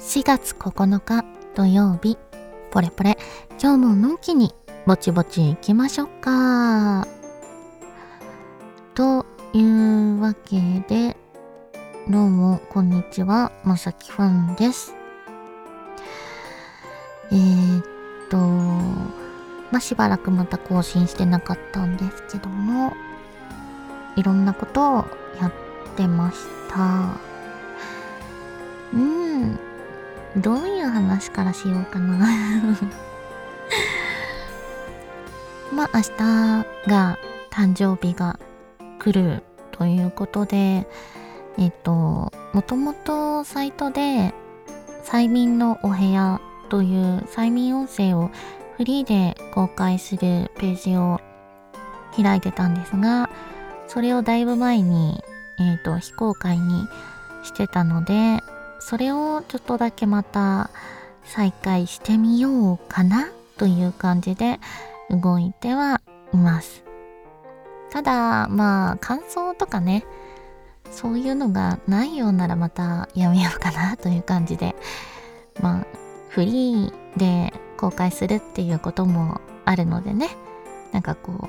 [0.00, 2.16] 4月9日土曜日
[2.70, 3.18] ポレポレ
[3.62, 4.54] 今日ものんきに
[4.86, 7.06] ぼちぼち行きましょうか。
[8.94, 10.58] というわけ
[10.88, 11.18] で
[12.08, 14.94] どうもこんにちはまさきファンです。
[17.30, 17.84] えー、っ
[18.30, 22.94] とまあ、しばらくまた更新してなかったんですけども
[24.16, 25.04] いろんなことを
[25.38, 25.52] やっ
[25.94, 26.38] てまし
[26.70, 27.30] た。
[28.96, 29.19] ん
[30.36, 32.28] どういう話からしようかな。
[35.74, 36.10] まあ明日
[36.88, 37.18] が
[37.50, 38.38] 誕生日が
[38.98, 40.86] 来るということで
[41.58, 44.34] えっともともとサイトで
[45.04, 48.30] 催眠のお部屋という催眠音声を
[48.76, 51.20] フリーで公開するページを
[52.16, 53.28] 開いてたんですが
[53.88, 55.22] それをだいぶ前に、
[55.58, 56.86] えっ、と非公開に
[57.42, 58.40] してたので
[58.80, 60.70] それをちょっとだけまた
[61.24, 64.58] 再開してみようかなという感じで
[65.10, 66.00] 動いては
[66.32, 66.82] います。
[67.90, 70.04] ただまあ感想とかね
[70.90, 74.74] そういうのがないようならまたやめようかなという感じで
[75.60, 75.86] まあ
[76.28, 80.28] フリーで公開するっていうこともあるのでね
[80.92, 81.48] なんかこ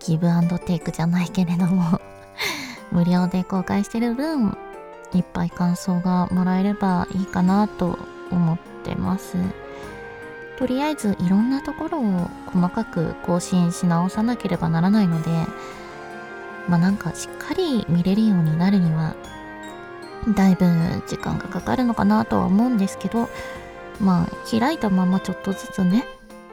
[0.00, 2.00] ギブアンドテイクじゃないけれども
[2.90, 4.56] 無料で公開してる分
[5.12, 7.98] いっぱい感想がもらえればいいかなと
[8.30, 9.36] 思ってます。
[10.58, 15.30] とりあえずいろんなところを細かく更新し直さなければならないので
[16.68, 19.16] まあなんかしっかり見れるようになるには
[20.36, 20.66] だいぶ
[21.06, 23.30] 時間がかかるのかなとは思うんですけど
[24.00, 26.04] まあ開いたままちょっとずつね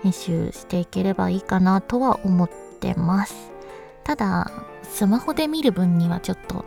[0.04, 3.52] 編集していければいいかなとは思ってます。
[4.06, 4.50] ただ
[4.84, 6.64] スマホで見る分にはちょっと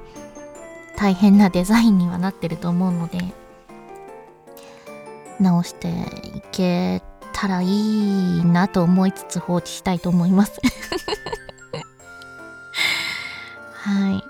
[1.01, 3.19] 大変なデザインにはなってると思うので
[5.41, 10.61] 直していけたらいいなと思いつつ放置したいと思います。
[13.73, 14.23] はい。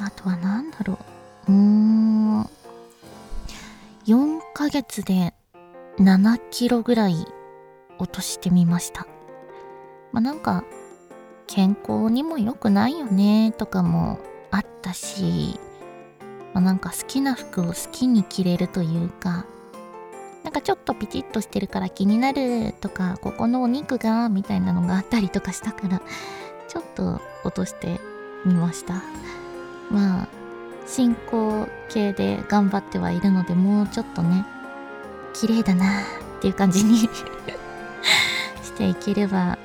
[0.00, 0.98] あとは何だろ
[1.46, 1.52] う。
[1.52, 2.42] うーん。
[4.04, 5.32] 4ヶ月で
[6.00, 7.24] 7キロぐらい
[8.00, 9.06] 落としてみました。
[10.10, 10.64] まあなんか
[11.46, 14.18] 健康にも良くないよねとかも
[14.50, 15.58] あったし、
[16.54, 19.46] まあ、なんか好きな服を好きに着れるというか
[20.44, 26.00] なんかちょっとピチッとしてるから気になるとかここのお肉がみたいなのがあったりとかしたから
[26.68, 28.00] ちょっと落として
[28.44, 29.02] みました。
[29.90, 30.28] まあ
[30.86, 34.46] 進行形で頑張ってはいるのでもうちょっとね
[35.34, 36.96] 綺麗だなっていう感じに
[38.62, 39.58] していければ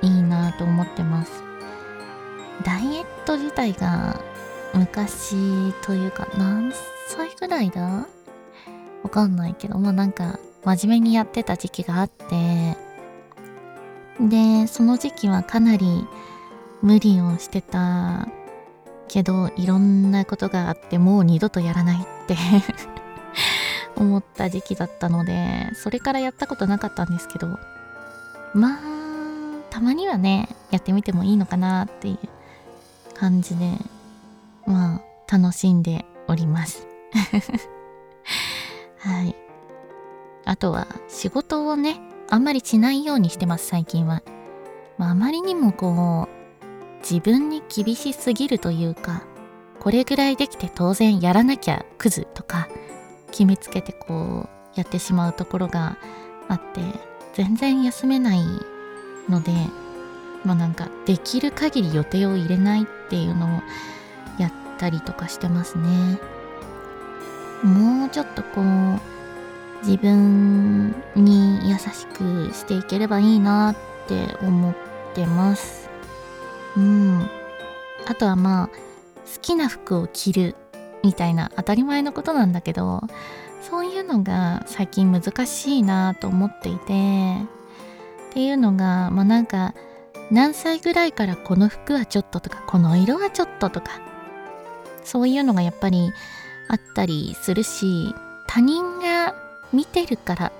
[0.00, 1.49] いいなと思ってます。
[2.64, 4.20] ダイエット自体が
[4.74, 6.72] 昔というか何
[7.08, 8.06] 歳ぐらいだ？
[9.02, 12.76] わかんないけど、まあなんか真面目にやってた時期があって、
[14.20, 16.06] で、その時期はかなり
[16.82, 18.28] 無理をしてた
[19.08, 22.36] けど、いろんなことがあってもう二度とやらないって
[23.96, 27.58] 思った時期だったので、それからやったことなかったんですけど、
[28.54, 28.78] まあ、
[29.70, 32.18] たまにはね、やってみてもいいのかなっていう
[33.20, 33.76] 感じで
[34.66, 36.86] まあ楽しんでおります。
[38.98, 39.36] はい。
[40.46, 44.22] あとは仕事をねあんまりしないようにしてます最近は、
[44.96, 49.22] まあ、あまりにもこう自分に厳しすぎるというか
[49.80, 52.68] これぐらいできて当然やらなきゃクズとか
[53.30, 55.98] 決めつけてこうやってしまうところが
[56.48, 56.80] あって
[57.34, 58.40] 全然休めない
[59.28, 59.52] ので
[60.44, 63.62] まあなんかできる限り予定を入れないっていうのを
[64.38, 66.18] やったりとかしてますね。
[67.62, 69.00] もうちょっとこう
[69.86, 73.76] 自分に優しくしていければいいなっ
[74.08, 74.74] て思っ
[75.14, 75.90] てます。
[76.76, 77.28] うん。
[78.06, 78.74] あとはまあ好
[79.40, 80.56] きな服を着る
[81.02, 83.02] みたいな当たり前のことなんだけど
[83.62, 87.36] そういうのが最近難しいなと思っていて
[88.30, 89.74] っていうのがまあなんか
[90.30, 94.00] 何歳ぐらいからこの服はちょっととかこの色はちょっととか。
[95.04, 96.12] そういうのがやっぱり
[96.68, 98.14] あったりするし
[98.46, 99.34] 他人が
[99.72, 100.52] 見てるから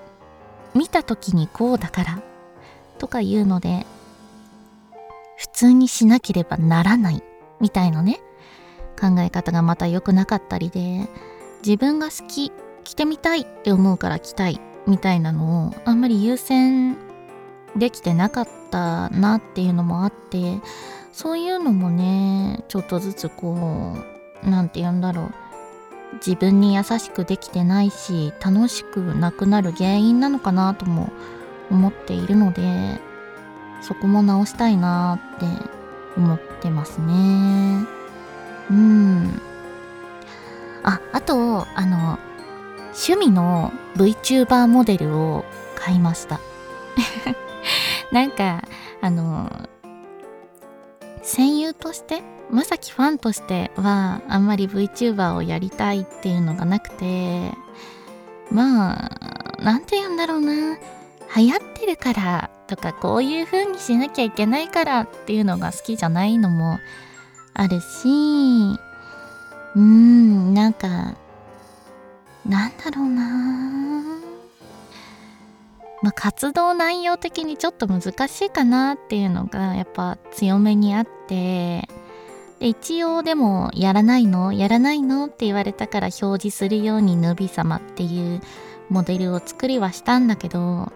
[0.75, 2.23] 見た時にこうだから
[2.99, 3.87] とかいうので
[5.37, 7.23] 普通にしなければならない
[7.61, 8.21] みたいなね
[9.01, 11.09] 考え方がまた良くなかったりで
[11.65, 12.53] 自分が好き
[12.85, 16.97] 着てみたいって思うから着たいみたいなのをあんまり優先
[17.77, 20.61] できてなかったなっていうのもあって
[21.13, 23.97] そういうのもねちょっとずつこ
[24.45, 25.35] う何て言うんだろう。
[26.15, 31.13] 自分に優しくできてないし楽しくなくなる原因なのかなとも
[31.71, 33.01] 思っているので
[33.81, 35.47] そこも直したいなって
[36.17, 37.87] 思ってますね。
[38.71, 39.41] うん。
[40.83, 42.19] ああとあの
[42.87, 45.45] 趣味の VTuber モデルを
[45.77, 46.41] 買いました。
[48.13, 48.63] なんか
[49.01, 49.51] あの
[51.23, 57.53] 戦友としてまさきファンとしてはあんまり VTuber をやりたいっていうのがなくて
[58.51, 59.11] まあ
[59.63, 60.79] 何て言うんだろうな。
[61.37, 66.81] 流行ってるからとかこういう風にしなきゃいけないからっていうのが好きじゃないのも
[67.55, 71.15] あるしうーんなんか
[72.45, 73.90] なんだろうな。
[76.03, 81.89] まあ、活動内容的にちょっと難しいかなっていうのがやっぱ強めにあって
[82.59, 84.53] で一応でもやらないの？
[84.53, 88.41] やらないのって言われたから表示するようにヌビ様っていう
[88.89, 90.91] モデルを作りはしたんだけど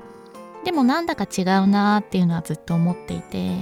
[0.64, 3.56] でもなんだか違うなーっていうのはずっと思っていて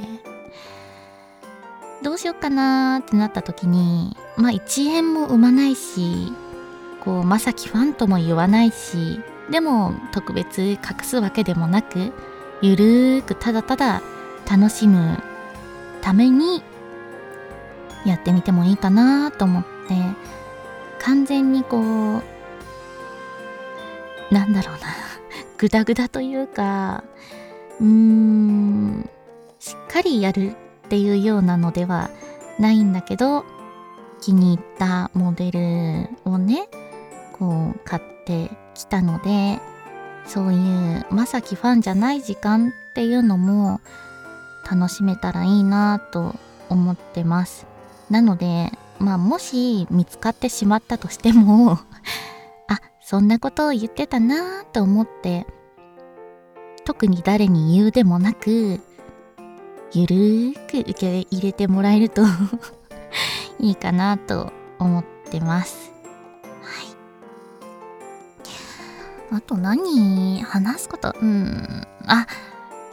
[2.02, 6.32] どうしようかなーってなった時にまあ1円も生まないし
[7.04, 12.12] こうまさきファンとも言わないしでも特別隠すわけでもなく
[12.60, 14.02] ゆるーくただただ
[14.50, 15.18] 楽しむ
[16.00, 16.62] ために
[18.04, 19.94] やってみてもいいかなと思って
[21.00, 22.22] 完全にこう
[24.32, 24.80] なんだろうな
[25.58, 27.04] グダグダというか
[27.80, 29.10] うーん
[29.58, 30.54] しっかりやるっ
[30.88, 32.10] ていうようなのでは
[32.58, 33.44] ないんだけど
[34.20, 36.68] 気に入ったモデルをね
[37.32, 39.60] こう買ってきたので
[40.26, 43.80] そういうまさきファンじゃない時間っていうのも
[44.70, 46.34] 楽しめたらいいなと
[46.68, 47.66] 思ってます。
[48.10, 51.72] なのでまあもし見つかってしまったとしても
[52.68, 55.46] あそんなことを言ってたなと思って
[56.84, 58.80] 特に誰に言うでもなく
[59.92, 62.22] ゆるーく受け入れてもらえると
[63.58, 65.91] いいかなと思ってます。
[69.34, 71.14] あと何話すこと？
[71.20, 71.86] うん。
[72.06, 72.26] あ、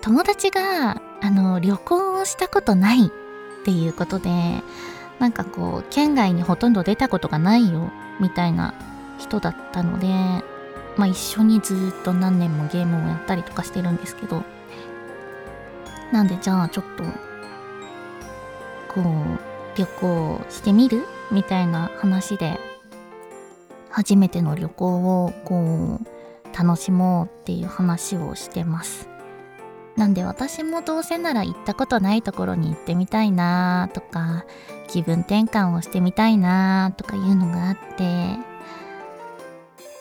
[0.01, 3.09] 友達が、あの、旅行をしたことないっ
[3.65, 4.30] ていうことで、
[5.19, 7.91] なんかこう、県外にほとんど出たことがないよ、
[8.21, 8.74] みたいな
[9.18, 10.07] 人だったので、
[10.95, 14.44] まあ一緒にずっと何年もゲームをやったりとかしてるんですけど、
[16.13, 17.03] なんでじゃあちょっと、
[18.94, 21.06] こう、旅行してみる？
[21.31, 22.57] みたいな話で、
[23.89, 26.19] 初めての旅行をこう
[26.57, 29.10] 楽しもうっていう話をしてます。
[29.96, 34.46] なんで私もどうせなら行ったことないところに行ってみたいなとか
[34.88, 38.38] 気分転換をしてみたいなとかいうのがあって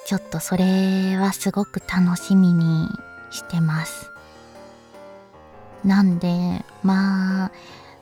[0.07, 2.89] ちょっとそれはすごく楽しみに
[3.31, 4.11] してます。
[5.85, 7.51] なんでまあ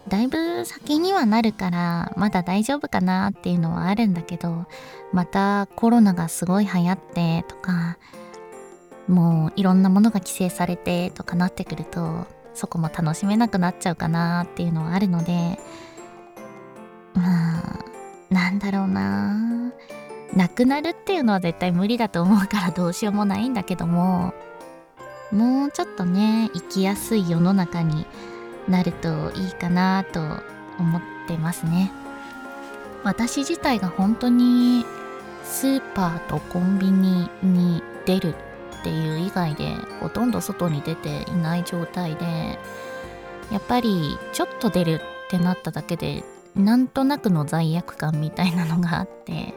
[0.08, 4.66] だいぶ先にはなるからまだ大丈夫かなっていうのはあるんだけど
[5.12, 7.98] またコロナがすごい流行ってとか
[9.08, 15.58] もういろんなものが規制されてとかなってくるとそこも楽しめなくなっちゃうかなっていうのはあるので
[17.14, 17.84] まあ
[18.30, 19.72] なんだろうな。
[20.34, 24.34] なくなるっていうのは絶対無理だと思うからどうしようもないんだけども
[25.32, 28.06] もうちょっとね生きやすい世の中に
[28.68, 30.20] なるといいかなと
[30.78, 31.90] 思ってますね。
[33.02, 34.84] 私自体が本当に
[35.44, 38.34] スーパーとコンビニに出る
[38.80, 42.58] っていう以外でほとんど外に出ていない状態で
[43.50, 49.54] やっぱりちょっと出るってなっただけでなんとなくの罪悪感みたいなのがあって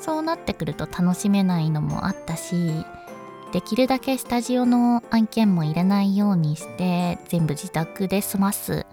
[0.00, 2.84] そうなってくると楽しめないのもあったし
[3.52, 8.86] できるだけスタジオの案件も入れないようにして全部自宅で済ます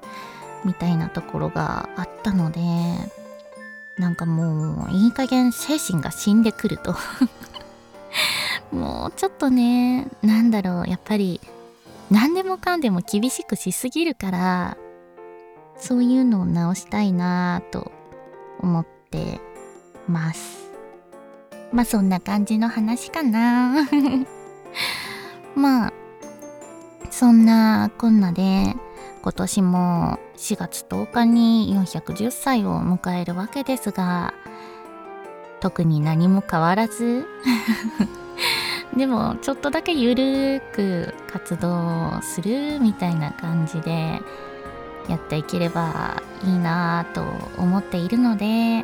[0.65, 2.60] みたいなところがあったので
[3.98, 6.96] なんかもういい加減精神が死んでくると。
[8.71, 11.41] もうちょっとねなんだろうやっぱり
[12.11, 14.77] 何でもかんでも厳しくしすぎるから
[15.77, 17.91] そういうのを直したいなぁと
[18.59, 19.39] 思って
[20.07, 20.69] ます。
[21.71, 23.88] まあそんな感じの話かな。
[25.55, 25.93] まあ
[27.11, 28.75] そんなこんなで
[29.21, 34.33] 今年も4月10日に410歳を迎えるわけですが
[35.59, 37.25] 特に何も変わらず。
[38.98, 44.19] でもちょっとだけゆるーく活動するみたいな感じで
[45.08, 47.24] やっていければいいなぁと
[47.62, 48.84] 思っているので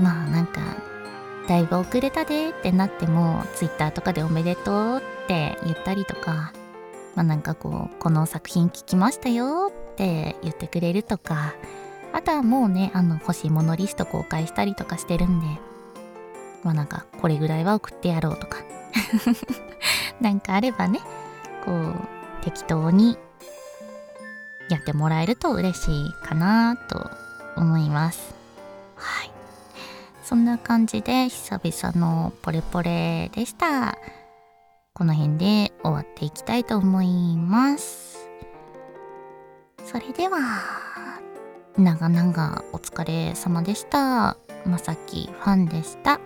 [0.00, 0.60] まあなんか
[1.48, 6.52] だいぶ遅れたでってなっても Twitter とかでおめでとうって言ったりとか
[7.14, 11.54] まあなんかこうこの作品聞きましたよって言ってくれるとか
[12.12, 15.46] あとはもうねあの欲しいものリスト公開したりとかしてるんで
[16.62, 18.58] まあなんかこれぐらいは送ってやろうとか。
[20.20, 21.00] なんかあればね
[21.64, 23.18] こう適当に
[24.68, 27.10] やってもらえると嬉しいかなと
[27.56, 28.34] 思います。
[28.96, 29.30] はい。
[30.22, 33.98] そんな感じで久々のポレポレでした。
[34.94, 38.28] この辺で終わっていきたいと思います。
[39.84, 40.38] それでは
[41.76, 44.36] 長々お疲れ様でした。
[44.64, 46.20] まさきファンでした。